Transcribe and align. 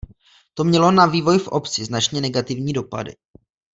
To 0.53 0.63
mělo 0.63 0.91
na 0.91 1.05
vývoj 1.05 1.39
v 1.39 1.47
obci 1.47 1.85
značně 1.85 2.21
negativní 2.21 2.73
dopady. 2.73 3.15